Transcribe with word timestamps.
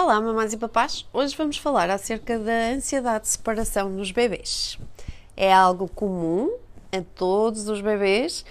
Olá, 0.00 0.20
mamães 0.20 0.52
e 0.52 0.56
papás! 0.56 1.04
Hoje 1.12 1.36
vamos 1.36 1.58
falar 1.58 1.90
acerca 1.90 2.38
da 2.38 2.70
ansiedade 2.72 3.24
de 3.24 3.30
separação 3.30 3.90
nos 3.90 4.12
bebês. 4.12 4.78
É 5.36 5.52
algo 5.52 5.88
comum 5.88 6.56
a 6.92 7.02
todos 7.16 7.68
os 7.68 7.80
bebês 7.80 8.44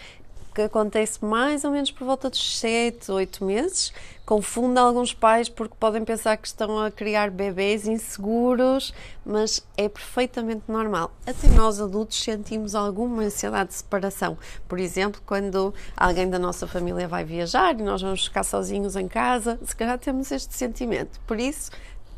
que 0.54 0.64
acontece 0.64 1.24
mais 1.24 1.64
ou 1.64 1.72
menos 1.72 1.90
por 1.90 2.04
volta 2.04 2.30
dos 2.30 2.60
7, 2.60 3.10
8 3.10 3.46
meses. 3.46 3.94
Confunde 4.28 4.78
alguns 4.78 5.14
pais 5.14 5.48
porque 5.48 5.74
podem 5.80 6.04
pensar 6.04 6.36
que 6.36 6.46
estão 6.46 6.78
a 6.84 6.92
criar 6.92 7.32
bebês 7.32 7.88
inseguros, 7.88 8.94
mas 9.26 9.66
é 9.78 9.88
perfeitamente 9.88 10.64
normal. 10.68 11.14
Até 11.26 11.48
nós 11.56 11.80
adultos 11.80 12.22
sentimos 12.22 12.76
alguma 12.76 13.24
ansiedade 13.24 13.70
de 13.70 13.76
separação. 13.76 14.38
Por 14.68 14.82
exemplo, 14.82 15.22
quando 15.26 15.74
alguém 15.96 16.30
da 16.30 16.38
nossa 16.38 16.68
família 16.68 17.08
vai 17.08 17.24
viajar 17.24 17.80
e 17.80 17.82
nós 17.82 18.02
vamos 18.02 18.26
ficar 18.26 18.44
sozinhos 18.44 18.98
em 18.98 19.08
casa, 19.08 19.58
se 19.66 19.74
calhar 19.74 19.98
temos 19.98 20.30
este 20.30 20.54
sentimento. 20.54 21.22
Por 21.26 21.40
isso, 21.40 21.72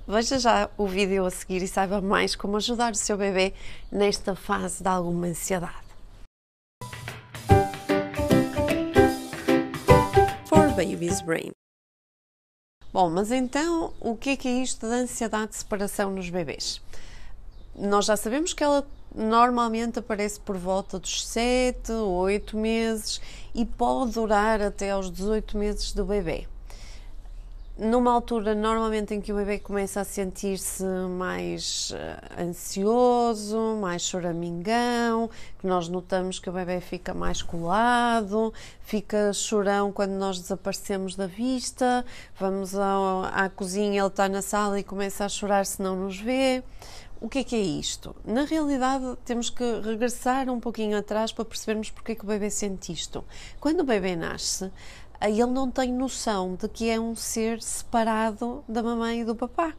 Veja 0.08 0.40
já 0.40 0.68
o 0.76 0.88
vídeo 0.88 1.24
a 1.24 1.30
seguir 1.30 1.62
e 1.62 1.68
saiba 1.68 2.02
mais 2.02 2.36
como 2.36 2.58
ajudar 2.58 2.94
o 2.94 2.96
seu 2.96 3.16
bebê 3.16 3.54
nesta 3.92 4.36
fase 4.36 4.82
de 4.82 4.90
alguma 4.90 5.28
ansiedade. 5.28 5.88
Baby's 10.76 11.22
Brain. 11.22 11.52
Bom, 12.92 13.10
mas 13.10 13.32
então 13.32 13.94
o 14.00 14.16
que 14.16 14.32
é, 14.32 14.36
que 14.36 14.48
é 14.48 14.64
isto 14.64 14.88
da 14.88 14.96
ansiedade 14.96 15.52
de 15.52 15.58
separação 15.58 16.12
nos 16.12 16.30
bebês? 16.30 16.82
Nós 17.76 18.06
já 18.06 18.18
sabemos 18.18 18.54
que 18.54 18.64
ela 18.64 18.86
normalmente 19.16 20.00
aparece 20.00 20.40
por 20.40 20.58
volta 20.58 20.98
dos 20.98 21.26
7 21.28 21.92
ou 21.92 22.14
8 22.14 22.58
meses 22.58 23.22
e 23.54 23.66
pode 23.66 24.14
durar 24.14 24.62
até 24.62 24.92
aos 24.92 25.12
18 25.12 25.58
meses 25.58 25.94
do 25.94 26.04
bebê 26.04 26.48
numa 27.80 28.12
altura 28.12 28.54
normalmente 28.54 29.14
em 29.14 29.22
que 29.22 29.32
o 29.32 29.36
bebê 29.38 29.58
começa 29.58 30.02
a 30.02 30.04
sentir-se 30.04 30.84
mais 30.84 31.92
uh, 31.92 32.42
ansioso, 32.42 33.78
mais 33.80 34.02
choramingão, 34.02 35.30
que 35.58 35.66
nós 35.66 35.88
notamos 35.88 36.40
que 36.40 36.50
o 36.50 36.54
bebê 36.54 36.82
fica 36.82 37.14
mais 37.14 37.42
colado, 37.42 38.54
fica 38.82 39.32
chorão 39.32 39.94
quando 39.94 40.12
nós 40.12 40.38
desaparecemos 40.40 41.16
da 41.16 41.26
vista, 41.26 42.06
vamos 42.38 42.76
ao, 42.76 43.24
à 43.24 43.50
cozinha, 43.50 44.02
ele 44.02 44.08
está 44.08 44.28
na 44.28 44.42
sala 44.42 44.78
e 44.78 44.84
começa 44.84 45.24
a 45.24 45.30
chorar 45.30 45.66
se 45.66 45.82
não 45.82 45.96
nos 45.96 46.20
vê. 46.20 46.62
O 47.22 47.28
que 47.28 47.40
é 47.40 47.44
que 47.44 47.56
é 47.56 47.60
isto? 47.60 48.16
Na 48.24 48.46
realidade, 48.46 49.18
temos 49.26 49.50
que 49.50 49.64
regressar 49.82 50.50
um 50.50 50.60
pouquinho 50.60 50.98
atrás 50.98 51.34
para 51.34 51.44
percebermos 51.44 51.90
porque 51.92 52.14
é 52.14 52.16
que 52.16 52.24
o 52.24 52.28
bebê 52.28 52.50
sente 52.50 52.94
isto. 52.94 53.26
Quando 53.60 53.82
o 53.82 53.84
bebê 53.84 54.16
nasce, 54.16 54.72
ele 55.22 55.46
não 55.46 55.70
tem 55.70 55.92
noção 55.92 56.56
de 56.56 56.68
que 56.70 56.90
é 56.90 57.00
um 57.00 57.16
ser 57.16 57.62
separado 57.62 58.64
da 58.68 58.82
mamãe 58.82 59.22
e 59.22 59.26
do 59.26 59.36
papá. 59.36 59.74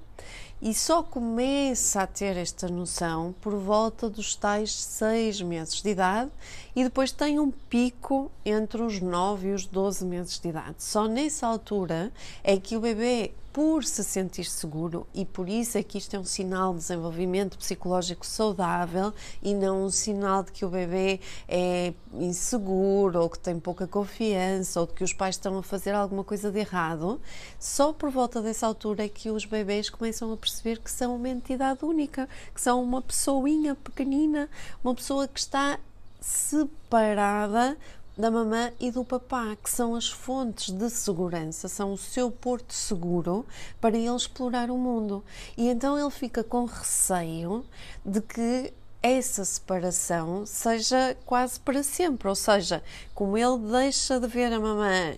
E 0.62 0.74
só 0.74 1.02
começa 1.02 2.02
a 2.02 2.06
ter 2.06 2.36
esta 2.36 2.68
noção 2.68 3.34
por 3.40 3.54
volta 3.54 4.10
dos 4.10 4.36
tais 4.36 4.74
seis 4.74 5.40
meses 5.40 5.80
de 5.80 5.88
idade 5.88 6.30
e 6.76 6.84
depois 6.84 7.10
tem 7.10 7.40
um 7.40 7.50
pico 7.50 8.30
entre 8.44 8.82
os 8.82 9.00
9 9.00 9.48
e 9.48 9.52
os 9.52 9.64
12 9.64 10.04
meses 10.04 10.38
de 10.38 10.50
idade. 10.50 10.76
Só 10.78 11.08
nessa 11.08 11.46
altura 11.46 12.12
é 12.44 12.58
que 12.58 12.76
o 12.76 12.80
bebê 12.80 13.32
por 13.52 13.82
se 13.82 14.04
sentir 14.04 14.44
seguro 14.44 15.06
e 15.12 15.24
por 15.24 15.48
isso 15.48 15.76
é 15.76 15.82
que 15.82 15.98
isto 15.98 16.14
é 16.14 16.18
um 16.18 16.24
sinal 16.24 16.72
de 16.72 16.78
desenvolvimento 16.80 17.58
psicológico 17.58 18.24
saudável 18.24 19.12
e 19.42 19.54
não 19.54 19.84
um 19.84 19.90
sinal 19.90 20.44
de 20.44 20.52
que 20.52 20.64
o 20.64 20.68
bebê 20.68 21.18
é 21.48 21.92
inseguro 22.14 23.20
ou 23.20 23.28
que 23.28 23.38
tem 23.38 23.58
pouca 23.58 23.88
confiança 23.88 24.80
ou 24.80 24.86
de 24.86 24.92
que 24.92 25.02
os 25.02 25.12
pais 25.12 25.34
estão 25.34 25.58
a 25.58 25.62
fazer 25.62 25.92
alguma 25.94 26.22
coisa 26.22 26.50
de 26.50 26.60
errado. 26.60 27.20
Só 27.58 27.92
por 27.92 28.10
volta 28.10 28.40
dessa 28.40 28.66
altura 28.66 29.06
é 29.06 29.08
que 29.08 29.30
os 29.30 29.44
bebês 29.44 29.90
começam 29.90 30.32
a 30.32 30.36
perceber 30.36 30.49
que 30.82 30.90
são 30.90 31.16
uma 31.16 31.28
entidade 31.28 31.84
única, 31.84 32.28
que 32.54 32.60
são 32.60 32.82
uma 32.82 33.02
pessoinha 33.02 33.74
pequenina, 33.74 34.48
uma 34.82 34.94
pessoa 34.94 35.26
que 35.26 35.40
está 35.40 35.78
separada 36.20 37.76
da 38.16 38.30
mamã 38.30 38.70
e 38.78 38.90
do 38.90 39.04
papá, 39.04 39.56
que 39.56 39.70
são 39.70 39.94
as 39.94 40.10
fontes 40.10 40.70
de 40.70 40.90
segurança, 40.90 41.68
são 41.68 41.92
o 41.92 41.98
seu 41.98 42.30
porto 42.30 42.74
seguro 42.74 43.46
para 43.80 43.96
ele 43.96 44.14
explorar 44.14 44.70
o 44.70 44.76
mundo. 44.76 45.24
E 45.56 45.68
então 45.68 45.98
ele 45.98 46.10
fica 46.10 46.44
com 46.44 46.66
receio 46.66 47.64
de 48.04 48.20
que 48.20 48.72
essa 49.02 49.44
separação 49.44 50.44
seja 50.44 51.16
quase 51.24 51.58
para 51.58 51.82
sempre, 51.82 52.28
ou 52.28 52.34
seja, 52.34 52.82
como 53.14 53.38
ele 53.38 53.58
deixa 53.70 54.20
de 54.20 54.26
ver 54.26 54.52
a 54.52 54.60
mamã 54.60 55.16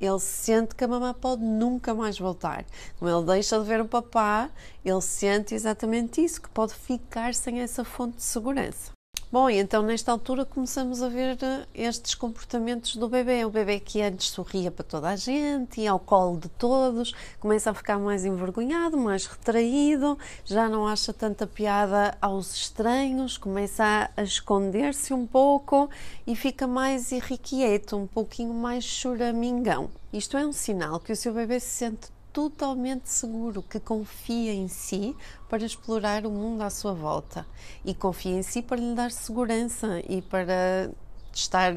ele 0.00 0.18
sente 0.18 0.74
que 0.74 0.84
a 0.84 0.88
mamã 0.88 1.14
pode 1.14 1.42
nunca 1.42 1.94
mais 1.94 2.18
voltar. 2.18 2.64
Como 2.98 3.10
ele 3.10 3.26
deixa 3.26 3.58
de 3.58 3.64
ver 3.64 3.80
o 3.80 3.88
papá, 3.88 4.50
ele 4.84 5.00
sente 5.00 5.54
exatamente 5.54 6.22
isso, 6.22 6.42
que 6.42 6.48
pode 6.48 6.74
ficar 6.74 7.34
sem 7.34 7.60
essa 7.60 7.84
fonte 7.84 8.16
de 8.16 8.22
segurança. 8.22 8.97
Bom, 9.30 9.50
e 9.50 9.58
então 9.58 9.82
nesta 9.82 10.10
altura 10.10 10.46
começamos 10.46 11.02
a 11.02 11.08
ver 11.10 11.36
eh, 11.42 11.66
estes 11.74 12.14
comportamentos 12.14 12.96
do 12.96 13.10
bebê. 13.10 13.44
O 13.44 13.50
bebê 13.50 13.78
que 13.78 14.00
antes 14.00 14.30
sorria 14.30 14.70
para 14.70 14.82
toda 14.82 15.10
a 15.10 15.16
gente, 15.16 15.82
ia 15.82 15.90
ao 15.90 15.98
colo 15.98 16.38
de 16.38 16.48
todos, 16.48 17.12
começa 17.38 17.70
a 17.70 17.74
ficar 17.74 17.98
mais 17.98 18.24
envergonhado, 18.24 18.96
mais 18.96 19.26
retraído, 19.26 20.18
já 20.46 20.66
não 20.66 20.88
acha 20.88 21.12
tanta 21.12 21.46
piada 21.46 22.16
aos 22.22 22.54
estranhos, 22.54 23.36
começa 23.36 24.10
a, 24.16 24.22
esconder-se 24.22 25.12
um 25.12 25.26
pouco 25.26 25.90
e 26.26 26.34
fica 26.34 26.66
mais 26.66 27.12
irrequieto, 27.12 27.98
um 27.98 28.06
pouquinho 28.06 28.54
mais 28.54 28.82
choramingão. 28.82 29.90
Isto 30.10 30.38
é 30.38 30.46
um 30.46 30.54
sinal 30.54 31.00
que 31.00 31.12
o 31.12 31.16
seu 31.16 31.34
bebê 31.34 31.60
se 31.60 31.68
sente 31.68 32.17
totalmente 32.38 33.08
seguro, 33.08 33.64
que 33.64 33.80
confia 33.80 34.54
em 34.54 34.68
si 34.68 35.16
para 35.48 35.64
explorar 35.64 36.24
o 36.24 36.30
mundo 36.30 36.62
à 36.62 36.70
sua 36.70 36.92
volta 36.92 37.44
e 37.84 37.92
confia 37.92 38.38
em 38.38 38.44
si 38.44 38.62
para 38.62 38.76
lhe 38.76 38.94
dar 38.94 39.10
segurança 39.10 40.00
e 40.08 40.22
para 40.22 40.88
estar 41.34 41.72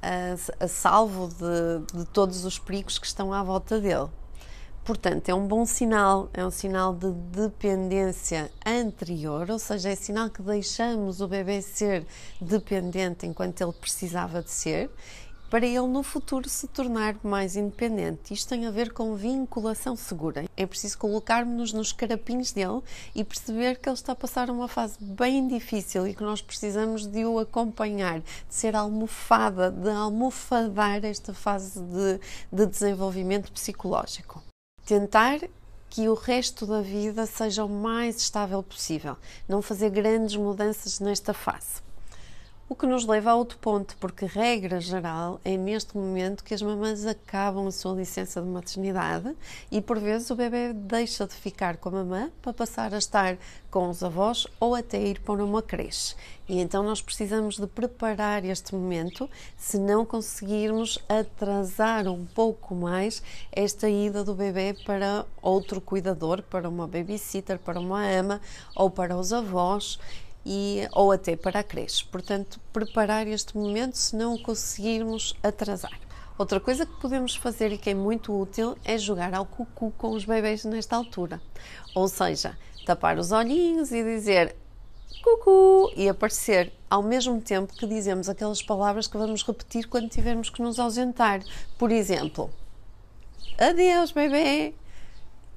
a, 0.00 0.64
a 0.64 0.68
salvo 0.68 1.26
de, 1.26 1.98
de 1.98 2.04
todos 2.04 2.44
os 2.44 2.60
perigos 2.60 2.96
que 2.96 3.06
estão 3.08 3.32
à 3.32 3.42
volta 3.42 3.80
dele. 3.80 4.08
Portanto, 4.84 5.28
é 5.28 5.34
um 5.34 5.48
bom 5.48 5.66
sinal, 5.66 6.30
é 6.32 6.46
um 6.46 6.50
sinal 6.52 6.94
de 6.94 7.10
dependência 7.10 8.52
anterior, 8.64 9.50
ou 9.50 9.58
seja, 9.58 9.90
é 9.90 9.96
sinal 9.96 10.30
que 10.30 10.42
deixamos 10.42 11.20
o 11.20 11.26
bebê 11.26 11.60
ser 11.60 12.06
dependente 12.40 13.26
enquanto 13.26 13.60
ele 13.60 13.72
precisava 13.72 14.42
de 14.42 14.50
ser 14.52 14.92
para 15.52 15.66
ele 15.66 15.86
no 15.86 16.02
futuro 16.02 16.48
se 16.48 16.66
tornar 16.66 17.14
mais 17.22 17.56
independente. 17.56 18.32
Isto 18.32 18.48
tem 18.48 18.64
a 18.64 18.70
ver 18.70 18.90
com 18.90 19.14
vinculação 19.14 19.94
segura. 19.94 20.46
É 20.56 20.64
preciso 20.64 20.96
colocarmos-nos 20.96 21.74
nos 21.74 21.92
carapinhos 21.92 22.52
dele 22.52 22.80
e 23.14 23.22
perceber 23.22 23.78
que 23.78 23.86
ele 23.86 23.94
está 23.94 24.12
a 24.12 24.16
passar 24.16 24.48
uma 24.48 24.66
fase 24.66 24.96
bem 24.98 25.46
difícil 25.46 26.06
e 26.06 26.14
que 26.14 26.22
nós 26.22 26.40
precisamos 26.40 27.06
de 27.06 27.26
o 27.26 27.38
acompanhar, 27.38 28.20
de 28.20 28.26
ser 28.48 28.74
almofada, 28.74 29.70
de 29.70 29.90
almofadar 29.90 31.04
esta 31.04 31.34
fase 31.34 31.78
de, 31.78 32.18
de 32.50 32.64
desenvolvimento 32.64 33.52
psicológico. 33.52 34.42
Tentar 34.86 35.38
que 35.90 36.08
o 36.08 36.14
resto 36.14 36.66
da 36.66 36.80
vida 36.80 37.26
seja 37.26 37.62
o 37.62 37.68
mais 37.68 38.16
estável 38.16 38.62
possível, 38.62 39.18
não 39.46 39.60
fazer 39.60 39.90
grandes 39.90 40.34
mudanças 40.34 40.98
nesta 40.98 41.34
fase. 41.34 41.91
O 42.72 42.74
que 42.74 42.86
nos 42.86 43.04
leva 43.04 43.32
a 43.32 43.34
outro 43.34 43.58
ponto, 43.58 43.94
porque, 43.98 44.24
regra 44.24 44.80
geral, 44.80 45.38
é 45.44 45.58
neste 45.58 45.94
momento 45.94 46.42
que 46.42 46.54
as 46.54 46.62
mamães 46.62 47.04
acabam 47.04 47.66
a 47.66 47.70
sua 47.70 47.92
licença 47.92 48.40
de 48.40 48.48
maternidade 48.48 49.36
e, 49.70 49.78
por 49.82 49.98
vezes, 49.98 50.30
o 50.30 50.34
bebê 50.34 50.72
deixa 50.72 51.26
de 51.26 51.34
ficar 51.34 51.76
com 51.76 51.90
a 51.90 51.92
mamã 51.92 52.30
para 52.40 52.54
passar 52.54 52.94
a 52.94 52.96
estar 52.96 53.36
com 53.70 53.90
os 53.90 54.02
avós 54.02 54.46
ou 54.58 54.74
até 54.74 54.98
ir 54.98 55.20
para 55.20 55.44
uma 55.44 55.60
creche. 55.60 56.16
E 56.48 56.60
então 56.60 56.82
nós 56.82 57.02
precisamos 57.02 57.58
de 57.58 57.66
preparar 57.66 58.42
este 58.42 58.74
momento, 58.74 59.28
se 59.54 59.76
não 59.76 60.06
conseguirmos 60.06 60.98
atrasar 61.06 62.08
um 62.08 62.24
pouco 62.24 62.74
mais 62.74 63.22
esta 63.52 63.86
ida 63.86 64.24
do 64.24 64.34
bebê 64.34 64.74
para 64.86 65.26
outro 65.42 65.78
cuidador, 65.78 66.42
para 66.42 66.70
uma 66.70 66.88
babysitter, 66.88 67.58
para 67.58 67.78
uma 67.78 68.02
ama 68.02 68.40
ou 68.74 68.90
para 68.90 69.14
os 69.14 69.30
avós 69.30 69.98
e, 70.44 70.88
ou 70.92 71.12
até 71.12 71.36
para 71.36 71.60
a 71.60 71.62
creche. 71.62 72.04
Portanto, 72.04 72.60
preparar 72.72 73.26
este 73.26 73.56
momento 73.56 73.96
se 73.96 74.16
não 74.16 74.36
conseguirmos 74.38 75.34
atrasar. 75.42 75.98
Outra 76.38 76.58
coisa 76.58 76.86
que 76.86 77.00
podemos 77.00 77.36
fazer 77.36 77.72
e 77.72 77.78
que 77.78 77.90
é 77.90 77.94
muito 77.94 78.36
útil 78.36 78.76
é 78.84 78.96
jogar 78.98 79.34
ao 79.34 79.44
cucu 79.44 79.92
com 79.96 80.10
os 80.12 80.24
bebês 80.24 80.64
nesta 80.64 80.96
altura. 80.96 81.40
Ou 81.94 82.08
seja, 82.08 82.58
tapar 82.86 83.18
os 83.18 83.32
olhinhos 83.32 83.92
e 83.92 84.02
dizer 84.02 84.56
cucu 85.22 85.92
e 85.94 86.08
aparecer 86.08 86.72
ao 86.90 87.02
mesmo 87.02 87.40
tempo 87.40 87.72
que 87.74 87.86
dizemos 87.86 88.28
aquelas 88.28 88.62
palavras 88.62 89.06
que 89.06 89.16
vamos 89.16 89.42
repetir 89.42 89.86
quando 89.86 90.08
tivermos 90.08 90.50
que 90.50 90.62
nos 90.62 90.78
ausentar. 90.78 91.42
Por 91.78 91.92
exemplo, 91.92 92.50
adeus, 93.58 94.10
bebê! 94.10 94.74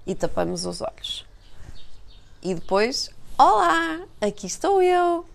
E 0.06 0.14
tapamos 0.14 0.66
os 0.66 0.82
olhos. 0.82 1.26
E 2.44 2.54
depois 2.54 3.10
Olá, 3.38 4.00
aqui 4.22 4.48
estou 4.48 4.82
eu. 4.82 5.26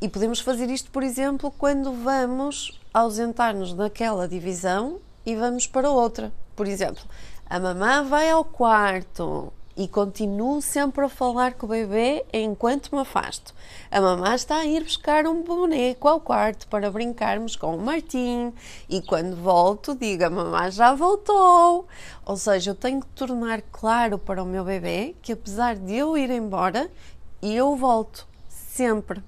E 0.00 0.08
podemos 0.08 0.40
fazer 0.40 0.70
isto, 0.70 0.90
por 0.90 1.02
exemplo, 1.02 1.50
quando 1.50 1.92
vamos 1.92 2.80
ausentar-nos 2.92 3.74
daquela 3.74 4.26
divisão 4.26 4.98
e 5.26 5.36
vamos 5.36 5.66
para 5.66 5.90
outra. 5.90 6.32
Por 6.56 6.66
exemplo, 6.66 7.04
A 7.44 7.60
mamã 7.60 8.02
vai 8.02 8.30
ao 8.30 8.42
quarto 8.42 9.52
e 9.76 9.88
continuo 9.88 10.60
sempre 10.60 11.04
a 11.04 11.08
falar 11.08 11.54
com 11.54 11.66
o 11.66 11.68
bebê 11.68 12.24
enquanto 12.32 12.94
me 12.94 13.00
afasto. 13.00 13.54
A 13.90 14.00
mamã 14.00 14.34
está 14.34 14.56
a 14.56 14.66
ir 14.66 14.82
buscar 14.82 15.26
um 15.26 15.42
boneco 15.42 16.08
ao 16.08 16.20
quarto 16.20 16.66
para 16.68 16.90
brincarmos 16.90 17.56
com 17.56 17.76
o 17.76 17.80
Martim 17.80 18.52
e 18.88 19.00
quando 19.00 19.36
volto 19.36 19.94
digo 19.94 20.24
a 20.24 20.30
mamã 20.30 20.70
já 20.70 20.94
voltou. 20.94 21.86
Ou 22.24 22.36
seja, 22.36 22.70
eu 22.70 22.74
tenho 22.74 23.00
que 23.00 23.08
tornar 23.08 23.62
claro 23.72 24.18
para 24.18 24.42
o 24.42 24.46
meu 24.46 24.64
bebê 24.64 25.14
que 25.22 25.32
apesar 25.32 25.76
de 25.76 25.94
eu 25.94 26.16
ir 26.16 26.30
embora, 26.30 26.90
eu 27.42 27.74
volto 27.76 28.26
sempre. 28.48 29.22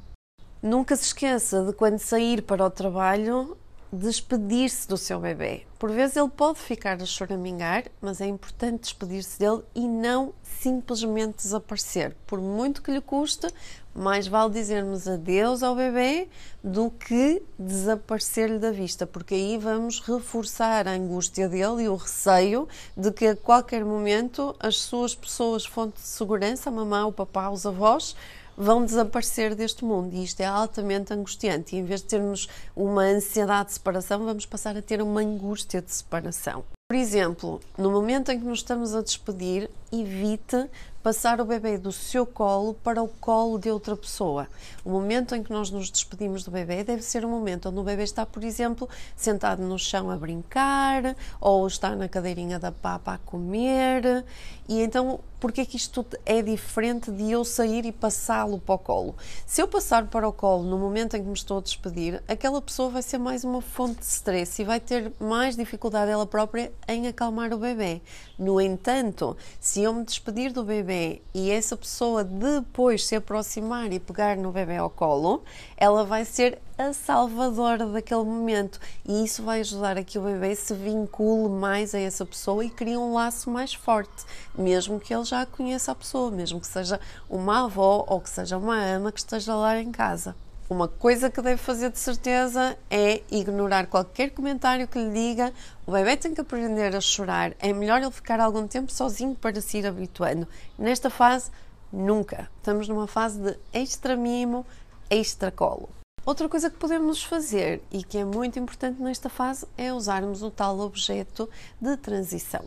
Nunca 0.63 0.97
se 0.97 1.05
esqueça 1.05 1.63
de 1.65 1.73
quando 1.73 1.99
sair 1.99 2.43
para 2.43 2.65
o 2.65 2.71
trabalho 2.71 3.57
despedir-se 3.95 4.89
do 4.89 4.97
seu 4.97 5.21
bebê. 5.21 5.63
Por 5.79 5.91
vezes 5.91 6.17
ele 6.17 6.29
pode 6.29 6.59
ficar 6.59 7.01
a 7.01 7.07
choramingar, 7.07 7.85
mas 8.01 8.21
é 8.21 8.27
importante 8.27 8.83
despedir-se 8.83 9.39
dele 9.39 9.63
e 9.75 9.87
não 9.87 10.35
simplesmente 10.43 11.37
desaparecer. 11.37 12.17
Por 12.27 12.41
muito 12.41 12.83
que 12.83 12.91
lhe 12.91 13.01
custe, 13.01 13.47
mais 13.95 14.27
vale 14.27 14.53
dizermos 14.53 15.07
adeus 15.07 15.63
ao 15.63 15.77
bebê 15.77 16.29
do 16.63 16.91
que 16.91 17.43
desaparecer-lhe 17.59 18.59
da 18.59 18.73
vista, 18.73 19.07
porque 19.07 19.35
aí 19.35 19.57
vamos 19.57 20.01
reforçar 20.01 20.89
a 20.89 20.93
angústia 20.93 21.49
dele 21.49 21.85
e 21.85 21.89
o 21.89 21.95
receio 21.95 22.69
de 22.97 23.13
que 23.13 23.27
a 23.27 23.37
qualquer 23.37 23.85
momento 23.85 24.57
as 24.59 24.79
suas 24.79 25.15
pessoas 25.15 25.65
fonte 25.65 26.01
de 26.01 26.07
segurança, 26.07 26.71
a 26.71 26.73
mamã, 26.73 27.07
o 27.07 27.13
papá, 27.13 27.49
os 27.51 27.65
avós, 27.65 28.17
vão 28.57 28.85
desaparecer 28.85 29.55
deste 29.55 29.85
mundo 29.85 30.15
e 30.15 30.25
isto 30.25 30.41
é 30.41 30.47
altamente 30.47 31.13
angustiante. 31.13 31.75
E 31.75 31.79
em 31.79 31.85
vez 31.85 32.01
de 32.01 32.07
termos 32.07 32.49
uma 32.75 33.03
ansiedade 33.03 33.69
de 33.69 33.75
separação, 33.75 34.25
vamos 34.25 34.47
passar 34.47 34.77
a 34.77 34.83
ter 34.83 35.03
uma 35.03 35.21
angústia 35.21 35.83
de 35.83 35.93
separação. 35.93 36.65
Por 36.87 36.97
exemplo, 36.97 37.61
no 37.79 37.91
momento 37.91 38.31
em 38.31 38.39
que 38.39 38.45
nos 38.45 38.59
estamos 38.59 38.95
a 38.95 39.01
despedir, 39.01 39.71
evite 39.91 40.69
passar 41.03 41.41
o 41.41 41.45
bebê 41.45 41.77
do 41.77 41.91
seu 41.93 42.25
colo 42.25 42.75
para 42.75 43.03
o 43.03 43.09
colo 43.09 43.59
de 43.59 43.71
outra 43.71 43.97
pessoa. 43.97 44.47
O 44.85 44.91
momento 44.91 45.35
em 45.35 45.43
que 45.43 45.53
nós 45.53 45.71
nos 45.71 45.91
despedimos 45.91 46.45
do 46.45 46.51
bebê 46.51 46.85
deve 46.85 47.03
ser 47.03 47.25
um 47.25 47.31
momento 47.31 47.69
onde 47.69 47.79
o 47.79 47.83
bebê 47.83 48.05
está, 48.05 48.25
por 48.25 48.45
exemplo, 48.45 48.89
sentado 49.17 49.63
no 49.63 49.79
chão 49.79 50.11
a 50.11 50.17
brincar 50.17 51.17
ou 51.41 51.67
está 51.67 51.97
na 51.97 52.09
cadeirinha 52.09 52.59
da 52.59 52.71
papa 52.71 53.15
a 53.15 53.19
comer. 53.19 54.25
E 54.69 54.81
então, 54.83 55.21
por 55.45 55.53
que 55.53 55.61
é 55.61 55.67
que 55.67 55.77
isto 55.77 56.07
é 56.25 56.41
diferente 56.41 57.11
de 57.11 57.31
eu 57.31 57.45
sair 57.45 57.85
e 57.85 57.93
passá-lo 57.93 58.59
para 58.59 58.77
o 58.77 58.79
colo? 58.79 59.15
Se 59.45 59.61
eu 59.61 59.69
passar 59.69 60.07
para 60.07 60.27
o 60.27 60.33
colo 60.33 60.65
no 60.65 60.79
momento 60.79 61.19
em 61.19 61.21
que 61.21 61.29
me 61.29 61.35
estou 61.35 61.59
a 61.59 61.61
despedir, 61.61 62.23
aquela 62.27 62.63
pessoa 62.63 62.89
vai 62.89 63.03
ser 63.03 63.19
mais 63.19 63.45
uma 63.45 63.61
fonte 63.61 64.01
de 64.01 64.07
stress 64.07 64.63
e 64.63 64.65
vai 64.65 64.81
ter 64.81 65.13
mais 65.21 65.55
dificuldade 65.55 66.11
ela 66.11 66.27
própria 66.27 66.73
em 66.89 67.09
acalmar 67.09 67.53
o 67.53 67.59
bebê. 67.59 68.01
No 68.39 68.59
entanto, 68.59 69.37
se 69.61 69.83
eu 69.83 69.93
me 69.93 70.03
despedir 70.03 70.51
do 70.51 70.65
bebê 70.65 71.21
e 71.35 71.51
essa 71.51 71.77
pessoa 71.77 72.25
depois 72.25 73.05
se 73.05 73.15
aproximar 73.15 73.93
e 73.93 74.01
pegar 74.01 74.39
no 74.39 74.51
bebê 74.51 74.79
ao 74.79 74.89
colo, 74.89 75.45
ela 75.77 76.07
vai 76.07 76.25
ser 76.25 76.59
a 76.77 76.93
salvadora 76.93 77.87
daquele 77.87 78.25
momento 78.25 78.81
e 79.05 79.25
isso 79.25 79.45
vai 79.45 79.61
ajudar 79.61 79.97
a 79.97 80.03
que 80.03 80.19
o 80.19 80.23
bebê 80.23 80.57
se 80.57 80.75
vincule 80.75 81.49
mais 81.49 81.95
a 81.95 82.01
essa 82.01 82.27
pessoa 82.27 82.65
e 82.65 82.71
crie 82.71 82.97
um 82.97 83.15
laço 83.15 83.49
mais 83.49 83.73
forte, 83.73 84.25
mesmo 84.57 84.99
que 84.99 85.15
ele 85.15 85.25
já 85.25 85.47
conheça 85.47 85.93
a 85.93 85.95
pessoa, 85.95 86.33
mesmo 86.33 86.61
que 86.61 86.67
seja 86.67 86.99
uma 87.31 87.65
avó 87.65 88.05
ou 88.09 88.21
que 88.21 88.29
seja 88.29 88.59
uma 88.59 88.77
ama 88.77 89.13
que 89.13 89.21
esteja 89.21 89.55
lá 89.55 89.81
em 89.81 89.93
casa. 89.93 90.35
Uma 90.69 90.89
coisa 90.89 91.31
que 91.31 91.43
deve 91.43 91.59
fazer 91.59 91.91
de 91.91 91.99
certeza 91.99 92.77
é 92.91 93.23
ignorar 93.31 93.87
qualquer 93.87 94.31
comentário 94.31 94.89
que 94.89 94.99
lhe 94.99 95.13
diga 95.13 95.53
o 95.87 95.93
bebê 95.93 96.17
tem 96.17 96.35
que 96.35 96.41
aprender 96.41 96.97
a 96.97 97.01
chorar, 97.01 97.53
é 97.61 97.73
melhor 97.73 98.01
ele 98.01 98.11
ficar 98.11 98.41
algum 98.41 98.67
tempo 98.67 98.91
sozinho 98.91 99.35
para 99.35 99.61
se 99.61 99.79
ir 99.79 99.87
habituando. 99.87 100.49
Nesta 100.77 101.09
fase, 101.09 101.51
nunca. 101.93 102.51
Estamos 102.57 102.89
numa 102.89 103.07
fase 103.07 103.39
de 103.39 103.57
extra 103.73 104.17
mimo, 104.17 104.67
extra 105.09 105.53
colo. 105.53 106.04
Outra 106.27 106.49
coisa 106.49 106.71
que 106.71 106.79
podemos 106.79 107.23
fazer 107.23 107.83
e 107.93 108.03
que 108.03 108.17
é 108.17 108.25
muito 108.25 108.59
importante 108.59 109.01
nesta 109.01 109.29
fase 109.29 109.67
é 109.77 109.93
usarmos 109.93 110.43
o 110.43 110.51
tal 110.51 110.81
objeto 110.81 111.51
de 111.79 111.97
transição 111.99 112.65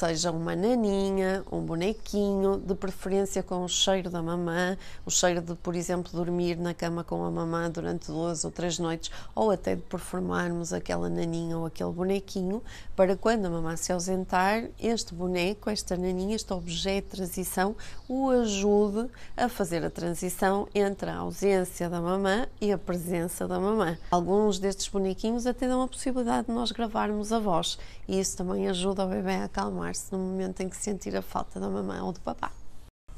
seja 0.00 0.30
uma 0.30 0.56
naninha, 0.56 1.44
um 1.52 1.60
bonequinho, 1.60 2.56
de 2.56 2.74
preferência 2.74 3.42
com 3.42 3.62
o 3.62 3.68
cheiro 3.68 4.08
da 4.08 4.22
mamã, 4.22 4.78
o 5.04 5.10
cheiro 5.10 5.42
de, 5.42 5.54
por 5.56 5.76
exemplo, 5.76 6.10
dormir 6.10 6.56
na 6.56 6.72
cama 6.72 7.04
com 7.04 7.22
a 7.22 7.30
mamã 7.30 7.70
durante 7.70 8.06
duas 8.06 8.42
ou 8.42 8.50
três 8.50 8.78
noites, 8.78 9.10
ou 9.34 9.50
até 9.50 9.76
de 9.76 9.82
performarmos 9.82 10.72
aquela 10.72 11.10
naninha 11.10 11.58
ou 11.58 11.66
aquele 11.66 11.92
bonequinho, 11.92 12.62
para 12.96 13.14
quando 13.14 13.44
a 13.44 13.50
mamã 13.50 13.76
se 13.76 13.92
ausentar, 13.92 14.70
este 14.80 15.12
boneco, 15.14 15.68
esta 15.68 15.98
naninha, 15.98 16.34
este 16.34 16.50
objeto 16.54 17.10
de 17.10 17.16
transição, 17.16 17.76
o 18.08 18.30
ajude 18.30 19.06
a 19.36 19.50
fazer 19.50 19.84
a 19.84 19.90
transição 19.90 20.66
entre 20.74 21.10
a 21.10 21.18
ausência 21.18 21.90
da 21.90 22.00
mamã 22.00 22.46
e 22.58 22.72
a 22.72 22.78
presença 22.78 23.46
da 23.46 23.60
mamã. 23.60 23.98
Alguns 24.10 24.58
destes 24.58 24.88
bonequinhos 24.88 25.46
até 25.46 25.68
dão 25.68 25.82
a 25.82 25.88
possibilidade 25.88 26.46
de 26.46 26.54
nós 26.54 26.72
gravarmos 26.72 27.34
a 27.34 27.38
voz, 27.38 27.78
e 28.08 28.18
isso 28.18 28.38
também 28.38 28.66
ajuda 28.66 29.04
o 29.04 29.08
bebê 29.08 29.34
a 29.34 29.44
acalmar 29.44 29.89
acalmar-se 29.90 30.12
no 30.12 30.18
momento 30.18 30.60
em 30.60 30.68
que 30.68 30.76
sentir 30.76 31.16
a 31.16 31.22
falta 31.22 31.58
da 31.58 31.68
mamãe 31.68 32.00
ou 32.00 32.12
do 32.12 32.20
papá. 32.20 32.52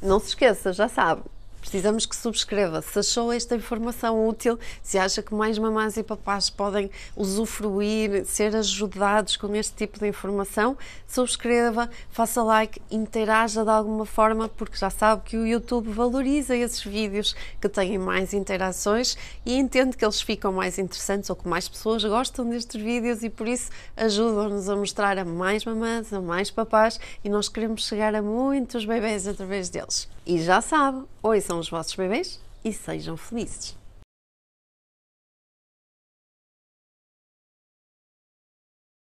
Não 0.01 0.19
se 0.19 0.29
esqueça, 0.29 0.73
já 0.73 0.89
sabe, 0.89 1.23
Precisamos 1.63 2.05
que 2.05 2.17
subscreva. 2.17 2.83
Se 2.83 2.99
achou 2.99 3.33
esta 3.33 3.55
informação 3.55 4.29
útil, 4.29 4.59
se 4.83 4.99
acha 4.99 5.23
que 5.23 5.33
mais 5.33 5.57
mamás 5.57 5.97
e 5.97 6.03
papás 6.03 6.51
podem 6.51 6.91
usufruir, 7.17 8.27
ser 8.27 8.55
ajudados 8.57 9.37
com 9.37 9.55
este 9.55 9.73
tipo 9.77 9.99
de 10.01 10.09
informação, 10.09 10.77
subscreva, 11.07 11.89
faça 12.11 12.43
like, 12.43 12.83
interaja 12.91 13.63
de 13.63 13.71
alguma 13.71 14.05
forma, 14.05 14.49
porque 14.49 14.77
já 14.77 14.91
sabe 14.91 15.23
que 15.25 15.37
o 15.37 15.47
YouTube 15.47 15.89
valoriza 15.89 16.57
esses 16.57 16.83
vídeos 16.83 17.35
que 17.61 17.69
têm 17.69 17.97
mais 17.97 18.35
interações 18.35 19.17
e 19.47 19.57
entende 19.57 19.97
que 19.97 20.05
eles 20.05 20.21
ficam 20.21 20.53
mais 20.53 20.79
interessantes 20.81 21.31
ou 21.31 21.37
que 21.37 21.47
mais 21.47 21.69
pessoas 21.69 22.05
gostam 22.05 22.51
destes 22.51 22.83
vídeos 22.83 23.23
e 23.23 23.31
por 23.31 23.47
isso 23.47 23.71
ajudam-nos 23.97 24.69
a 24.69 24.75
mostrar 24.75 25.17
a 25.17 25.25
mais 25.25 25.65
mamãs, 25.65 26.13
a 26.13 26.21
mais 26.21 26.51
papás 26.51 26.99
e 27.23 27.29
nós 27.29 27.49
queremos 27.49 27.87
chegar 27.87 28.17
a 28.17 28.21
muitos 28.21 28.85
bebés 28.85 29.29
através 29.29 29.71
deles. 29.71 30.12
E 30.25 30.41
já 30.41 30.61
sabe, 30.61 31.05
ouçam 31.23 31.59
os 31.59 31.69
vossos 31.69 31.95
bebês 31.97 32.41
e 32.65 32.73
sejam 32.73 33.17
felizes. 33.17 33.77